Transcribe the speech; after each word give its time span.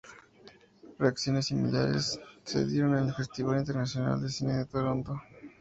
Reacciones 0.97 1.45
similares 1.45 2.19
se 2.43 2.65
dieron 2.65 2.97
en 2.97 3.09
el 3.09 3.13
Festival 3.13 3.59
Internacional 3.59 4.19
de 4.19 4.29
Cine 4.29 4.53
de 4.53 4.65
Toronto. 4.65 5.21